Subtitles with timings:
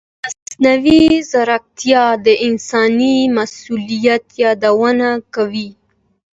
[0.25, 5.69] مصنوعي ځیرکتیا د انساني مسؤلیت یادونه کوي.